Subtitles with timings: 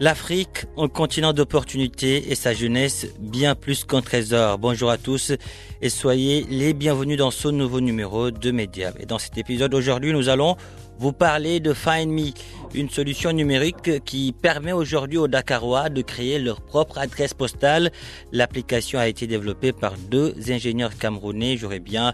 [0.00, 4.56] L'Afrique, un continent d'opportunités et sa jeunesse bien plus qu'un trésor.
[4.56, 5.32] Bonjour à tous
[5.82, 8.92] et soyez les bienvenus dans ce nouveau numéro de Média.
[9.00, 10.56] Et dans cet épisode aujourd'hui, nous allons
[10.98, 12.32] vous parler de FindMe,
[12.74, 17.90] une solution numérique qui permet aujourd'hui aux Dakarois de créer leur propre adresse postale.
[18.32, 21.56] L'application a été développée par deux ingénieurs camerounais.
[21.56, 22.12] J'aurais bien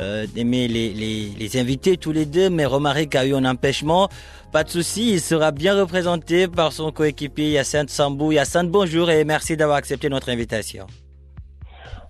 [0.00, 4.08] euh, aimé les, inviter tous les deux, mais Romaric a eu un empêchement.
[4.52, 8.32] Pas de souci, il sera bien représenté par son coéquipier Yacine Sambou.
[8.32, 10.86] Yacine, bonjour et merci d'avoir accepté notre invitation.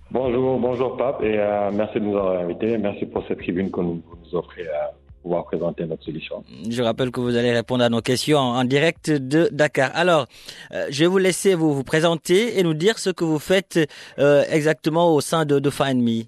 [0.09, 2.77] Bonjour, bonjour Pape et euh, merci de nous avoir invités.
[2.77, 4.01] Merci pour cette tribune que nous,
[4.33, 4.91] offrez à
[5.27, 6.43] pouvoir présenter notre solution.
[6.69, 9.91] Je rappelle que vous allez répondre à nos questions en direct de Dakar.
[9.93, 10.25] Alors,
[10.71, 13.77] euh, je vais vous laisser vous, vous présenter et nous dire ce que vous faites
[14.19, 16.23] euh, exactement au sein de, de FindMe.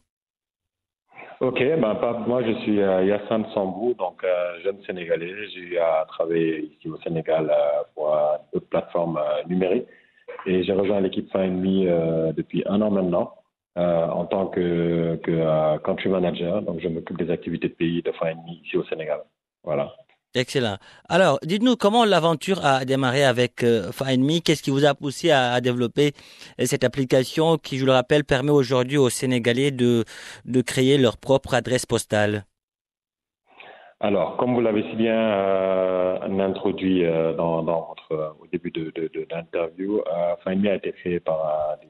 [1.39, 1.93] Ok, ben,
[2.27, 5.33] moi je suis euh, Yassine Sambou, donc euh, jeune Sénégalais.
[5.53, 7.49] J'ai travailler ici au Sénégal
[7.95, 8.13] pour
[8.51, 9.87] d'autres plateformes euh, numériques
[10.45, 13.31] et j'ai rejoint l'équipe FindMe euh, depuis un an maintenant
[13.77, 16.61] euh, en tant que, que euh, country manager.
[16.61, 19.21] Donc je m'occupe des activités de pays de FindMe ici au Sénégal.
[19.63, 19.93] Voilà.
[20.35, 20.77] Excellent.
[21.09, 24.41] Alors, dites-nous comment l'aventure a démarré avec euh, FindMe.
[24.45, 26.11] Qu'est-ce qui vous a poussé à, à développer
[26.59, 30.05] euh, cette application qui, je le rappelle, permet aujourd'hui aux Sénégalais de,
[30.45, 32.45] de créer leur propre adresse postale?
[33.99, 38.91] Alors, comme vous l'avez si bien euh, introduit euh, dans, dans votre, au début de,
[38.91, 40.01] de, de l'interview,
[40.43, 41.87] FindMe a été créé par des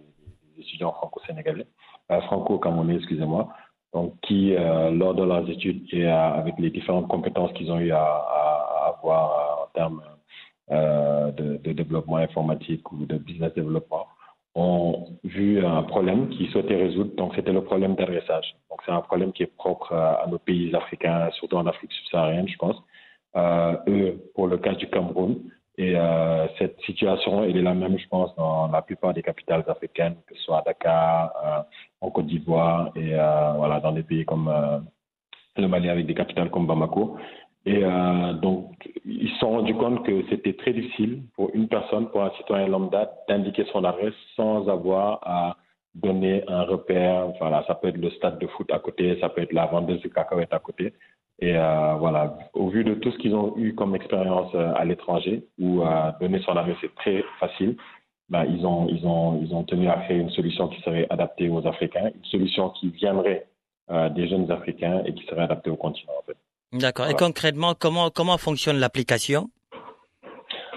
[0.59, 1.67] étudiants franco-sénégalais,
[2.11, 3.49] euh, franco-camerounais, excusez-moi,
[3.93, 7.79] donc qui, euh, lors de leurs études et euh, avec les différentes compétences qu'ils ont
[7.79, 10.01] eu à, avoir en termes
[10.69, 14.07] de, développement informatique ou de business développement,
[14.55, 17.15] ont vu un problème qu'ils souhaitaient résoudre.
[17.15, 18.55] Donc, c'était le problème d'adressage.
[18.69, 22.47] Donc, c'est un problème qui est propre à, nos pays africains, surtout en Afrique subsaharienne,
[22.47, 22.75] je pense.
[23.87, 25.39] Eux, pour le cas du Cameroun,
[25.79, 29.63] et euh, cette situation, elle est la même, je pense, dans la plupart des capitales
[29.65, 31.61] africaines, que ce soit à Dakar, euh,
[32.01, 34.79] en Côte d'Ivoire et euh, voilà, dans des pays comme euh,
[35.55, 37.15] le Mali avec des capitales comme Bamako.
[37.65, 37.81] Et
[38.41, 42.31] donc, ils se sont rendus compte que c'était très difficile pour une personne, pour un
[42.37, 45.57] citoyen lambda, d'indiquer son adresse sans avoir à
[45.93, 47.27] donner un repère.
[47.39, 50.01] Voilà, ça peut être le stade de foot à côté, ça peut être la vendeuse
[50.01, 50.93] de cacahuètes à côté.
[51.41, 54.83] Et euh, voilà, au vu de tout ce qu'ils ont eu comme expérience euh, à
[54.83, 57.77] l'étranger, où euh, donner son adresse est très facile,
[58.27, 61.49] ben, ils, ont, ils, ont, ils ont tenu à créer une solution qui serait adaptée
[61.49, 63.47] aux Africains, une solution qui viendrait
[63.89, 66.11] euh, des jeunes Africains et qui serait adaptée au continent.
[66.19, 66.37] En fait.
[66.73, 67.09] D'accord.
[67.09, 69.49] Et concrètement, comment, comment fonctionne l'application?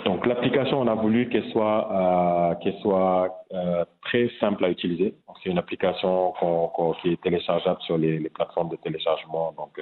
[0.04, 3.44] Donc l'application, on a voulu qu'elle soit, qu'elle soit
[4.02, 5.14] très simple à utiliser.
[5.26, 6.32] Donc, C'est une application
[7.00, 9.78] qui est téléchargeable sur les, les plateformes de téléchargement, donc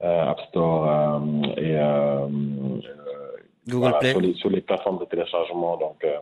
[0.00, 2.28] App Store euh, et euh, euh,
[3.68, 6.18] Google voilà, Play sur, les, sur les plateformes de téléchargement, donc euh,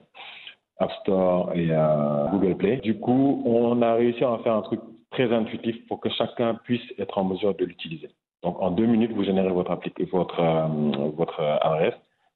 [0.79, 2.77] App Store et euh, Google Play.
[2.79, 4.81] Du coup, on a réussi à en faire un truc
[5.11, 8.11] très intuitif pour que chacun puisse être en mesure de l'utiliser.
[8.43, 9.77] Donc en deux minutes, vous générez votre,
[10.13, 11.95] votre, euh, votre adresse.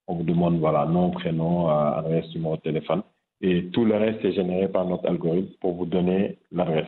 [0.09, 3.03] On vous demande voilà nom, prénom, euh, adresse, numéro de téléphone.
[3.41, 6.87] Et tout le reste est généré par notre algorithme pour vous donner l'adresse.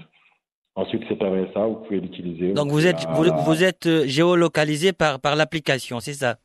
[0.77, 2.53] Ensuite, cette adresse-là, vous pouvez l'utiliser.
[2.53, 6.37] Donc vous êtes, la- vous, la- vous êtes euh, géolocalisé par, par l'application, c'est ça?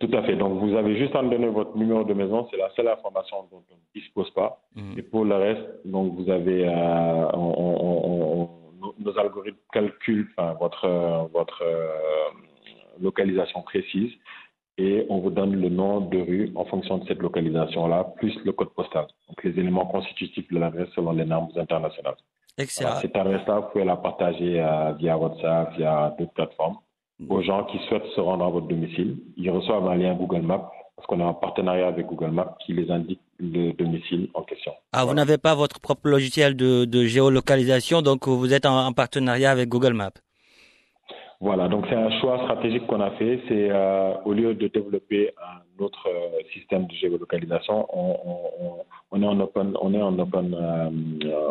[0.00, 0.34] Tout à fait.
[0.34, 2.48] Donc, vous avez juste à me donner votre numéro de maison.
[2.50, 4.62] C'est la seule information dont on ne dispose pas.
[4.74, 4.98] Mhm.
[4.98, 9.58] Et pour le reste, donc, vous avez, euh, on- on- on- on- nos- nos algorithmes
[9.70, 10.88] calculent enfin, votre,
[11.34, 11.86] votre euh,
[13.00, 14.10] localisation précise
[14.78, 18.52] et on vous donne le nom de rue en fonction de cette localisation-là, plus le
[18.52, 19.06] code postal.
[19.28, 22.16] Donc, les éléments constitutifs de l'adresse selon les normes internationales.
[22.60, 22.96] Excellent.
[23.00, 26.76] Cette adresse-là, vous pouvez la partager euh, via WhatsApp, via d'autres plateformes.
[27.28, 30.70] Aux gens qui souhaitent se rendre à votre domicile, ils reçoivent un lien Google Maps
[30.96, 34.72] parce qu'on est en partenariat avec Google Maps qui les indique le domicile en question.
[34.92, 38.92] Ah, vous n'avez pas votre propre logiciel de, de géolocalisation, donc vous êtes en, en
[38.92, 40.12] partenariat avec Google Maps.
[41.42, 43.40] Voilà, donc c'est un choix stratégique qu'on a fait.
[43.48, 48.18] C'est euh, au lieu de développer un autre euh, système de géolocalisation, on,
[48.60, 50.90] on, on, est en open, on est en open, euh,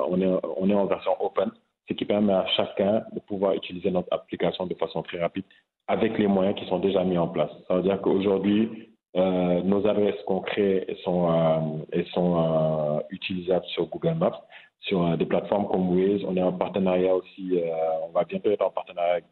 [0.07, 1.49] on est on est en version open,
[1.87, 5.45] ce qui permet à chacun de pouvoir utiliser notre application de façon très rapide
[5.87, 7.49] avec les moyens qui sont déjà mis en place.
[7.67, 11.59] Ça veut dire qu'aujourd'hui, euh, nos adresses qu'on crée sont, euh,
[11.91, 14.39] elles sont utilisables sur Google Maps,
[14.81, 16.23] sur des plateformes comme Waze.
[16.27, 17.59] On est en partenariat aussi,
[18.07, 19.25] on va bientôt être en partenariat avec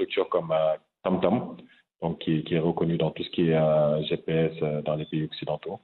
[0.00, 0.54] une structure comme
[1.04, 1.56] TomTom,
[2.02, 4.52] donc qui, qui, est reconnue dans tout ce qui est GPS
[4.84, 5.80] dans les pays occidentaux.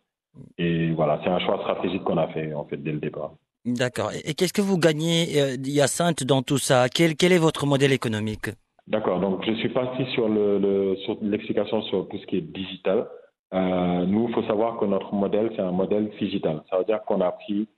[0.59, 3.33] Et voilà, c'est un choix stratégique qu'on a fait en fait dès le départ.
[3.67, 4.13] D'accord.
[4.25, 6.89] Et qu'est-ce que vous gagnez, euh, Hyacinthe, dans tout ça?
[6.89, 8.51] Quel, quel est votre modèle économique?
[8.87, 9.19] D'accord.
[9.19, 13.09] Donc, je suis parti sur l'explication le, sur, sur tout ce qui est digital.
[13.55, 16.63] Euh, nous, il faut savoir que notre modèle, c'est un modèle digital.
[16.71, 17.69] Ça veut dire qu'on a pris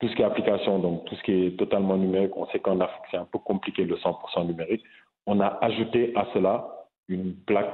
[0.00, 2.36] tout ce qui est application, donc tout ce qui est totalement numérique.
[2.36, 4.82] On sait qu'en Afrique, c'est un peu compliqué le 100% numérique.
[5.26, 6.66] On a ajouté à cela
[7.08, 7.72] une plaque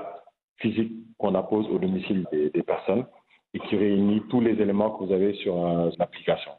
[0.58, 3.06] physique qu'on appose au domicile des, des, personnes
[3.54, 6.52] et qui réunit tous les éléments que vous avez sur euh, l'application.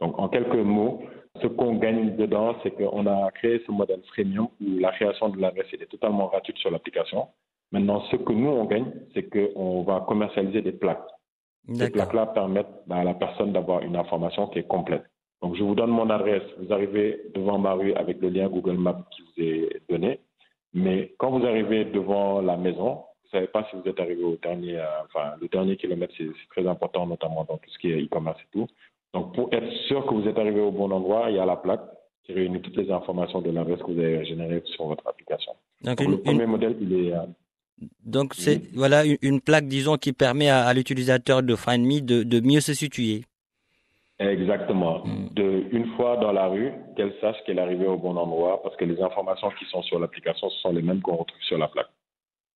[0.00, 1.02] Donc, en quelques mots,
[1.42, 5.40] ce qu'on gagne dedans, c'est qu'on a créé ce modèle freemium où la création de
[5.40, 7.28] l'adresse est totalement gratuite sur l'application.
[7.72, 11.06] Maintenant, ce que nous, on gagne, c'est qu'on va commercialiser des plaques.
[11.74, 15.04] Ces plaques-là permettent à la personne d'avoir une information qui est complète.
[15.42, 16.42] Donc, je vous donne mon adresse.
[16.58, 20.20] Vous arrivez devant ma rue avec le lien Google Maps qui vous est donné.
[20.74, 24.22] Mais quand vous arrivez devant la maison, vous ne savez pas si vous êtes arrivé
[24.22, 27.90] au dernier, euh, enfin, le dernier kilomètre, c'est très important, notamment dans tout ce qui
[27.90, 28.66] est e-commerce et tout.
[29.14, 31.56] Donc, pour être sûr que vous êtes arrivé au bon endroit, il y a la
[31.56, 31.82] plaque
[32.24, 35.52] qui réunit toutes les informations de l'adresse que vous avez générée sur votre application.
[35.82, 36.50] Donc, Donc une, le premier une...
[36.50, 37.12] modèle, il est.
[37.12, 37.26] Euh,
[38.04, 38.70] donc, c'est oui.
[38.74, 42.74] voilà une, plaque, disons, qui permet à, à l'utilisateur de FindMe de, de, mieux se
[42.74, 43.22] situer.
[44.20, 45.02] Exactement.
[45.04, 45.28] Mm.
[45.32, 48.76] De, une fois dans la rue, qu'elle sache qu'elle est arrivée au bon endroit parce
[48.76, 51.68] que les informations qui sont sur l'application, ce sont les mêmes qu'on retrouve sur la
[51.68, 51.88] plaque.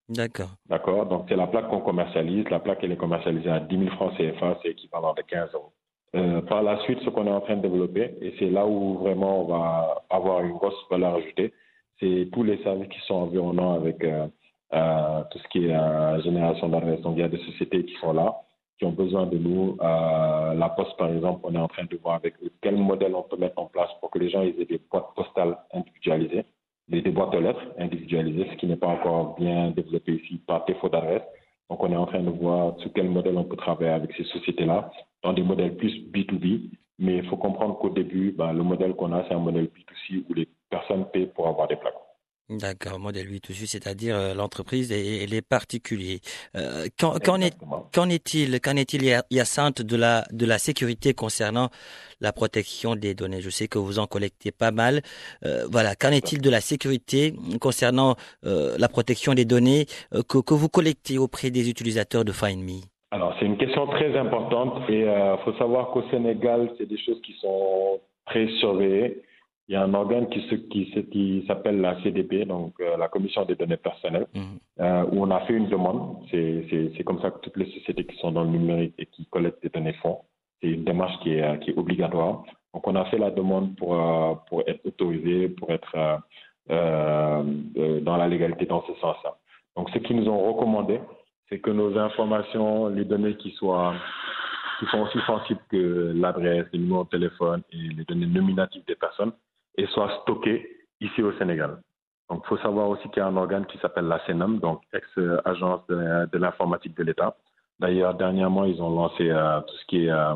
[0.09, 0.51] D'accord.
[0.69, 1.07] D'accord?
[1.07, 2.45] Donc, c'est la plaque qu'on commercialise.
[2.51, 5.73] La plaque, elle est commercialisée à 10 000 francs CFA, c'est équivalent de 15 euros.
[6.15, 8.99] Euh, par la suite, ce qu'on est en train de développer, et c'est là où
[8.99, 11.53] vraiment on va avoir une grosse valeur ajoutée,
[11.99, 14.27] c'est tous les services qui sont environnants avec euh,
[14.75, 17.01] euh, tout ce qui est euh, génération d'adresses.
[17.01, 18.37] Donc, il y a des sociétés qui sont là,
[18.79, 19.77] qui ont besoin de nous.
[19.81, 23.15] Euh, la Poste, par exemple, on est en train de voir avec eux quel modèle
[23.15, 26.45] on peut mettre en place pour que les gens aient des boîtes postales individualisées,
[26.89, 30.89] des, boîtes aux lettres individualisées, ce qui n'est pas encore bien développé ici par défaut
[30.89, 31.23] d'adresse.
[31.71, 34.25] Donc, on est en train de voir sur quel modèle on peut travailler avec ces
[34.25, 34.91] sociétés-là
[35.23, 36.71] dans des modèles plus B2B.
[36.99, 40.25] Mais il faut comprendre qu'au début, ben, le modèle qu'on a, c'est un modèle B2C
[40.29, 42.04] où les personnes paient pour avoir des plaques.
[42.51, 46.21] D'accord, modèle B2C, c'est-à-dire euh, l'entreprise et, les particuliers.
[46.57, 47.57] Euh, qu'en qu est,
[47.91, 51.71] qu est-il, qu'en est-il, Hyacinthe, de la, de la sécurité concernant
[52.21, 53.41] la protection des données?
[53.41, 55.01] Je sais que vous en collectez pas mal.
[55.47, 60.37] Euh, voilà, qu'en est-il de la sécurité concernant euh, la protection des données euh, que,
[60.37, 62.83] que vous collectez auprès des utilisateurs de FindMe
[63.15, 66.99] alors, c'est une question très importante et il euh, faut savoir qu'au Sénégal, c'est des
[66.99, 69.23] choses qui sont très surveillées.
[69.69, 73.47] Il y a un organe qui, qui, qui s'appelle la CDP, donc euh, la Commission
[73.47, 74.41] des données personnelles, mmh.
[74.81, 76.19] euh, où on a fait une demande.
[76.31, 79.63] C'est comme ça que toutes les sociétés qui sont dans le numérique et qui collectent
[79.63, 80.19] des données font.
[80.61, 82.45] C'est une démarche qui est, qui est, obligatoire.
[82.75, 86.21] Donc, on a fait la demande pour, euh, pour être autorisé, pour être
[86.71, 87.43] euh,
[88.01, 89.37] dans la légalité dans ce sens-là.
[89.77, 91.01] Donc, ce qu'ils nous ont recommandé,
[91.49, 93.95] c'est que nos informations, les données qui soient
[94.79, 98.97] qui sont aussi sensibles que l'adresse, le numéro de téléphone et les données nominatives des
[98.97, 99.33] personnes,
[99.77, 100.69] et soient stockées
[101.01, 101.79] ici au Sénégal.
[102.31, 104.81] Donc, il faut savoir aussi qu'il y a un organe qui s'appelle la CENAM, donc
[104.93, 107.37] ex-agence de, l'informatique de l'État.
[107.81, 110.35] D'ailleurs, dernièrement, ils ont lancé euh, tout ce qui est euh,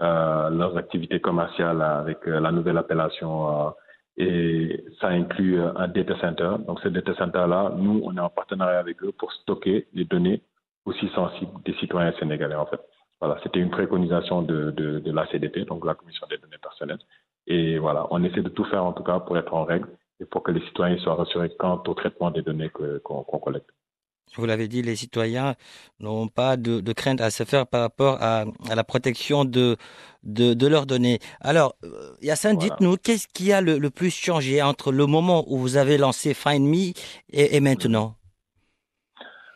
[0.00, 3.72] euh, leurs activités commerciales avec la nouvelle appellation
[4.16, 6.56] et ça inclut un data center.
[6.66, 10.42] Donc, ce data center-là, nous, on est en partenariat avec eux pour stocker les données
[10.86, 12.80] aussi sensibles des citoyens sénégalais, en fait.
[13.20, 16.98] Voilà, c'était une préconisation de la CDP, donc la Commission des données personnelles.
[17.48, 19.88] Et voilà, on essaie de tout faire, en tout cas, pour être en règle
[20.20, 22.70] et pour que les citoyens soient rassurés quant au traitement des données
[23.02, 23.70] qu'on qu collecte.
[24.36, 25.54] Vous l'avez dit, les citoyens
[26.00, 29.78] n'ont pas de, de, crainte à se faire par rapport à, à la protection de,
[30.22, 31.18] de, de, leurs données.
[31.40, 31.76] Alors,
[32.20, 32.68] Yassin, voilà.
[32.68, 36.34] dites-nous, qu'est-ce qui a le, le, plus changé entre le moment où vous avez lancé
[36.34, 36.92] Find Me
[37.30, 38.17] et, et maintenant?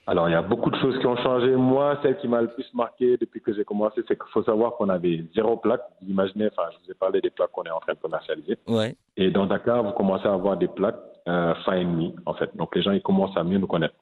[0.06, 1.54] Alors, il y a beaucoup de choses qui ont changé.
[1.54, 4.72] Moi, celle qui m'a le plus marqué depuis que j'ai commencé, c'est qu'il faut savoir
[4.72, 5.82] qu'on avait zéro plaque.
[6.00, 8.58] Vous imaginez, enfin, je vous ai parlé des plaques qu'on est en train de commercialiser.
[8.66, 8.96] Ouais.
[9.16, 12.50] Et dans Dakar, vous commencez à avoir des plaques euh, Find Me, en fait.
[12.56, 13.94] Donc, les gens, ils commencent à mieux nous connaître.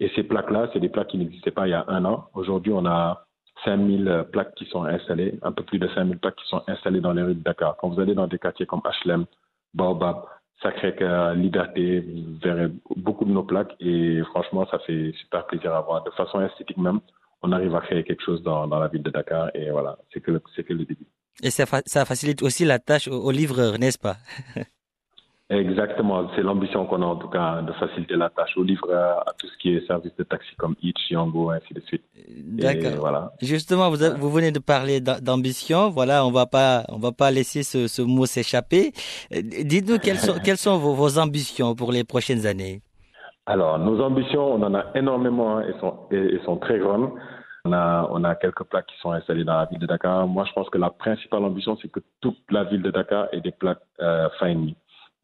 [0.00, 2.26] Et ces plaques-là, c'est des plaques qui n'existaient pas il y a un an.
[2.34, 3.24] Aujourd'hui, on a
[3.64, 7.12] 5000 plaques qui sont installées, un peu plus de 5000 plaques qui sont installées dans
[7.12, 7.76] les rues de Dakar.
[7.76, 9.24] Quand vous allez dans des quartiers comme HLM,
[9.72, 10.24] Baobab,
[10.64, 15.82] Sacré-Cœur, Liberté, vous verrez beaucoup de nos plaques et franchement, ça fait super plaisir à
[15.82, 16.02] voir.
[16.02, 17.00] De façon esthétique même,
[17.42, 20.20] on arrive à créer quelque chose dans, dans la ville de Dakar et voilà, c'est
[20.20, 21.06] que, c'est que le début.
[21.42, 24.16] Et ça, ça facilite aussi la tâche aux livreurs, n'est-ce pas?
[25.50, 29.32] Exactement, c'est l'ambition qu'on a en tout cas de faciliter la tâche aux livreurs, à
[29.38, 32.02] tout ce qui est service de taxi comme Itch, Yango, ainsi de suite.
[32.38, 32.98] D'accord.
[32.98, 33.32] Voilà.
[33.42, 35.90] Justement, vous, vous venez de parler d'ambition.
[35.90, 38.92] Voilà, on va pas, on va pas laisser ce, ce mot s'échapper.
[39.30, 42.80] Dites-nous quelles sont, quelles sont vos, vos, ambitions pour les prochaines années?
[43.44, 47.10] Alors, nos ambitions, on en a énormément et sont, et, sont très grandes.
[47.66, 50.26] On a, on a quelques plaques qui sont installées dans la ville de Dakar.
[50.26, 53.42] Moi, je pense que la principale ambition, c'est que toute la ville de Dakar ait
[53.42, 54.74] des plaques euh, fine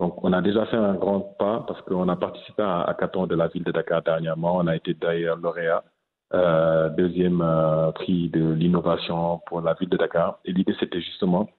[0.01, 3.35] donc, on a déjà fait un grand pas parce qu'on a participé à Hackathon de
[3.35, 4.57] la ville de Dakar dernièrement.
[4.57, 5.85] On a été d'ailleurs lauréat,
[6.33, 10.39] euh, deuxième euh, prix de l'innovation pour la ville de Dakar.
[10.47, 11.51] Et l'idée, c'était justement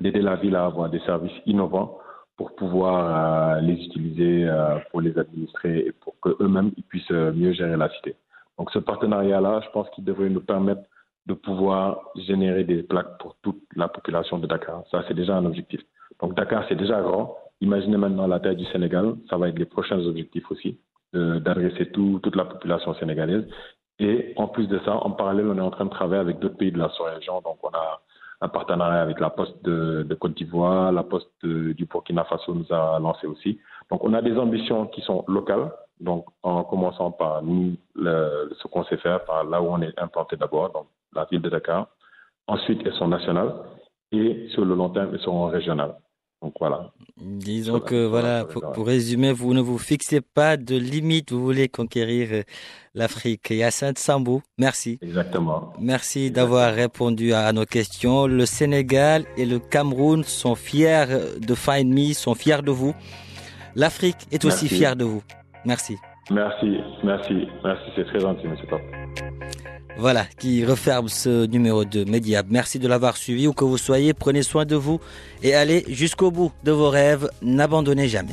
[0.00, 1.96] d'aider la ville à avoir des services innovants
[2.36, 4.50] pour pouvoir euh, les utiliser
[4.90, 8.16] pour les administrer et pour qu'eux-mêmes ils puissent mieux gérer la cité.
[8.58, 10.82] Donc, ce partenariat-là, je pense qu'il devrait nous permettre
[11.26, 14.82] de pouvoir générer des plaques pour toute la population de Dakar.
[14.90, 15.80] Ça, c'est déjà un objectif.
[16.20, 19.66] Donc, Dakar, c'est déjà grand Imaginez maintenant la taille du Sénégal, ça va être les
[19.66, 20.78] prochains objectifs aussi,
[21.12, 23.44] d'adresser toute la population sénégalaise.
[23.98, 26.56] Et en plus de ça, en parallèle, on est en train de travailler avec d'autres
[26.56, 27.42] pays de la sous-région.
[27.42, 28.00] Donc, on a
[28.40, 32.72] un partenariat avec la Poste de, Côte d'Ivoire, la Poste de, du Burkina Faso nous
[32.72, 33.60] a lancé aussi.
[33.90, 35.70] Donc, on a des ambitions qui sont locales.
[36.00, 40.36] Donc, en commençant par nous, ce qu'on sait faire, par là où on est implanté
[40.36, 41.88] d'abord, donc la ville de Dakar.
[42.46, 43.52] Ensuite, elles sont nationales.
[44.12, 45.94] Et sur le long terme, elles seront régionales.
[46.42, 46.90] Donc voilà.
[47.18, 51.68] Disons que voilà, pour, pour, résumer, vous ne vous fixez pas de limite, vous voulez
[51.68, 52.42] conquérir euh,
[52.94, 53.50] l'Afrique.
[53.50, 54.98] Yacine Sambou, merci.
[55.02, 55.74] Exactement.
[55.78, 58.26] Merci d'avoir répondu à nos questions.
[58.26, 61.04] Le Sénégal et le Cameroun sont fiers
[61.38, 62.94] de Find Me, sont fiers de vous.
[63.76, 65.22] L'Afrique est aussi fière de vous.
[65.64, 65.96] Merci.
[66.30, 68.80] Merci, merci, merci, c'est très gentil, monsieur Top.
[70.00, 72.46] Voilà, qui referme ce numéro de Mediab.
[72.48, 74.98] Merci de l'avoir suivi, où que vous soyez, prenez soin de vous
[75.42, 78.32] et allez jusqu'au bout de vos rêves, n'abandonnez jamais.